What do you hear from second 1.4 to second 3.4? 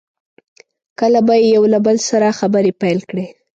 یې یو له بل سره خبرې پیل کړې.